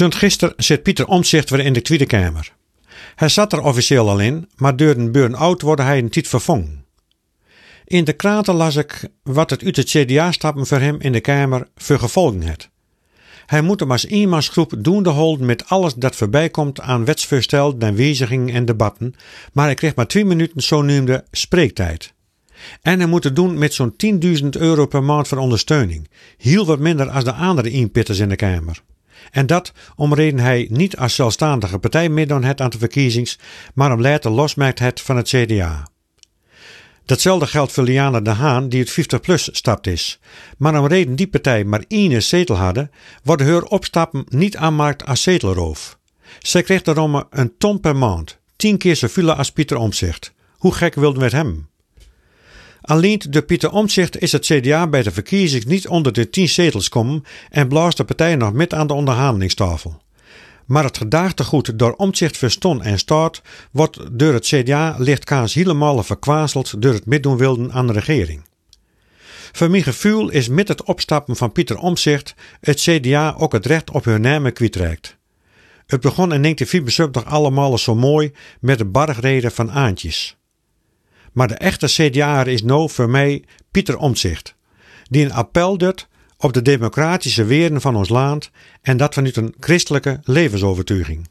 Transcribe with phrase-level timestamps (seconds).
[0.00, 2.52] Zunt gisteren zit Pieter Omtzigt weer in de Tweede Kamer.
[3.14, 6.84] Hij zat er officieel al in, maar door een burn-out wordt hij een tijd vervangen.
[7.84, 11.68] In de kraten las ik wat het uit het CDA-stappen voor hem in de Kamer
[11.76, 12.56] voor gevolgen.
[13.46, 17.96] Hij moet hem als eenmansgroep doende holden met alles dat voorbij komt aan wetsvoorstel, en
[17.96, 19.14] wijzigingen en debatten,
[19.52, 22.12] maar hij kreeg maar twee minuten zo noemde spreektijd.
[22.82, 23.94] En hij moet het doen met zo'n
[24.42, 26.08] 10.000 euro per maand voor ondersteuning.
[26.36, 28.82] Heel wat minder als de andere inpitters in de Kamer.
[29.30, 33.38] En dat om reden hij niet als zelfstandige partij meedoen het aan de verkiezings,
[33.74, 35.88] maar om later losmaakt het van het CDA.
[37.04, 40.20] Datzelfde geldt voor Liana de Haan, die het 50-plus stapt is.
[40.58, 42.90] Maar om reden die partij maar één zetel hadden,
[43.22, 45.98] worden haar opstappen niet aanmaakt als zetelroof.
[46.38, 50.32] Zij kreeg daarom een ton per maand, tien keer zoveel als Pieter Omzicht.
[50.56, 51.69] Hoe gek wilden we het hem?
[52.90, 56.88] Alleen de Pieter Omtzigt is het CDA bij de verkiezing niet onder de tien zetels
[56.88, 60.02] komen en blaast de partij nog met aan de onderhandelingstafel.
[60.66, 66.02] Maar het gedachtegoed door Omtzigt verston en staat wordt door het CDA licht kaas helemaal
[66.02, 68.42] verkwazeld door het middoen wilden aan de regering.
[69.52, 73.90] Voor mijn gevoel is met het opstappen van Pieter Omtzigt het CDA ook het recht
[73.90, 75.16] op hun namen kwijtreikt.
[75.86, 80.39] Het begon in 1974 allemaal zo mooi met de bargreden van Aantjes.
[81.32, 84.54] Maar de echte CDA is nou voor mij Pieter Omtzigt,
[85.08, 88.50] die een appel doet op de democratische weren van ons land
[88.82, 91.28] en dat vanuit een christelijke levensovertuiging.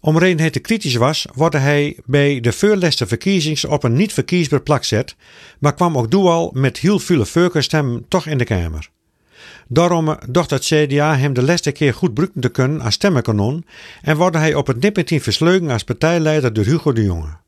[0.00, 4.60] Om reden te kritisch was, wordt hij bij de voorlaatste verkiezings op een niet verkiesbaar
[4.60, 5.16] plak zet,
[5.58, 8.90] maar kwam ook doal met heel veel voorkeurstemmen toch in de Kamer.
[9.68, 13.64] Daarom dacht het CDA hem de laatste keer goed gebruiken te kunnen als stemmenkanon
[14.02, 17.39] en wordt hij op het nippertien versleugen als partijleider door Hugo de Jonge.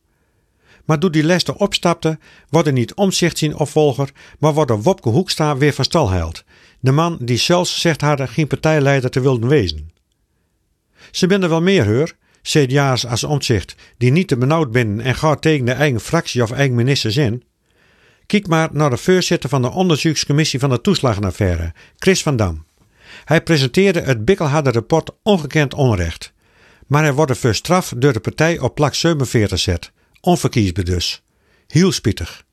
[0.84, 5.72] Maar doet die Lester opstapte, wordt niet omzicht zijn opvolger, maar wordt Wopke Hoekstra weer
[5.72, 6.32] van stal.
[6.80, 9.90] De man die zelfs zegt hadden geen partijleider te wilden wezen.
[11.10, 15.42] Ze binnen wel meer hoor, CDA's als omzicht, die niet te benauwd binnen en gaat
[15.42, 17.42] tegen de eigen fractie of eigen ministers in.
[18.26, 22.64] Kijk maar naar de voorzitter van de onderzoekscommissie van de toeslagenaffaire, Chris van Dam.
[23.24, 26.32] Hij presenteerde het bikkelharde rapport Ongekend Onrecht.
[26.86, 29.92] Maar hij wordt er straf door de partij op plak 47 zet.
[30.24, 31.22] Onverkiesbaar dus.
[31.66, 32.44] Heel spittig.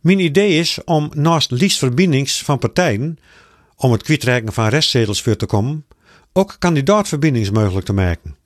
[0.00, 3.18] Mijn idee is om naast liefst verbindings van partijen,
[3.76, 5.86] om het kwijtreiken van restzetels voor te komen,
[6.32, 8.36] ook kandidaatverbindings mogelijk te maken.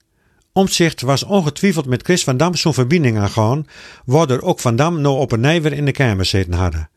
[0.53, 3.67] Omzicht was ongetwijfeld met Chris van Dam zo'n verbinding aangaan,
[4.05, 6.89] waardoor ook Van Dam nou op een nijver in de Kamer zitten hadden.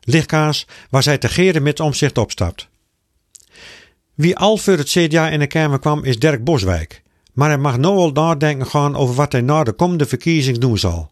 [0.00, 2.68] Lichtkaas waar zij te geren met omzicht opstapt.
[4.14, 7.01] Wie al voor het CDA in de Kamer kwam is Dirk Boswijk.
[7.32, 10.78] Maar hij mag nu al nadenken gaan over wat hij na de komende verkiezing doen
[10.78, 11.10] zal.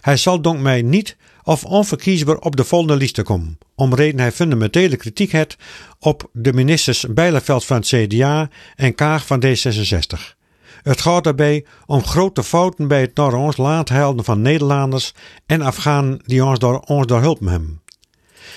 [0.00, 4.32] Hij zal donk mij niet of onverkiesbaar op de volgende lijst komen, om reden hij
[4.32, 5.56] fundamentele kritiek heeft
[5.98, 10.40] op de ministers Bijleveld van het CDA en Kaag van D66.
[10.82, 15.14] Het gaat daarbij om grote fouten bij het naar ons laat helden van Nederlanders
[15.46, 17.81] en Afghanen die ons door, ons door hulp hebben.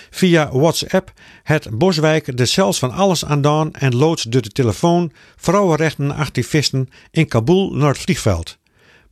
[0.10, 1.12] Via WhatsApp
[1.44, 7.74] het Boswijk de zelfs van alles aandaan en loods door de telefoon vrouwenrechtenactivisten in Kabul
[7.74, 8.58] naar het vliegveld.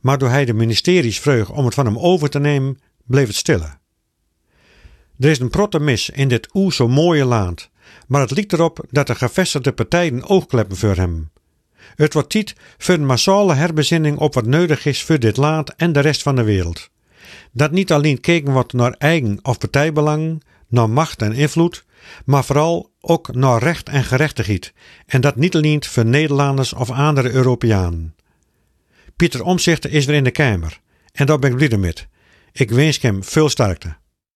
[0.00, 3.36] Maar door hij de ministeries vreug om het van hem over te nemen, bleef het
[3.36, 3.78] stille.
[5.18, 7.70] Er is een protte mis in dit oe zo mooie land,
[8.06, 11.30] maar het lijkt erop dat de gevestigde partijen oogkleppen voor hem.
[11.94, 15.92] Het wordt tijd voor een massale herbezinning op wat nodig is voor dit land en
[15.92, 16.90] de rest van de wereld.
[17.52, 20.40] Dat niet alleen keken wordt naar eigen of partijbelangen,
[20.74, 21.84] naar macht en invloed,
[22.24, 24.72] maar vooral ook naar recht en gerechtigheid,
[25.06, 28.14] en dat niet alleen voor Nederlanders of andere Europeanen.
[29.16, 30.80] Pieter Omzichter is weer in de Kamer,
[31.12, 31.94] en daar ben ik blij mee.
[32.52, 33.96] Ik wens hem veel sterkte.